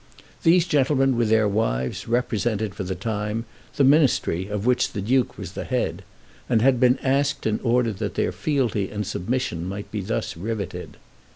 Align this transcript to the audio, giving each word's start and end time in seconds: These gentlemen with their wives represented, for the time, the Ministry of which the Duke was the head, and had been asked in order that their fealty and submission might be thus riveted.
These 0.41 0.65
gentlemen 0.65 1.15
with 1.15 1.29
their 1.29 1.47
wives 1.47 2.07
represented, 2.07 2.73
for 2.73 2.83
the 2.83 2.95
time, 2.95 3.45
the 3.75 3.83
Ministry 3.83 4.47
of 4.47 4.65
which 4.65 4.93
the 4.93 4.99
Duke 4.99 5.37
was 5.37 5.51
the 5.51 5.63
head, 5.63 6.03
and 6.49 6.59
had 6.59 6.79
been 6.79 6.97
asked 7.03 7.45
in 7.45 7.59
order 7.61 7.93
that 7.93 8.15
their 8.15 8.31
fealty 8.31 8.89
and 8.89 9.05
submission 9.05 9.63
might 9.63 9.91
be 9.91 10.01
thus 10.01 10.35
riveted. 10.35 10.97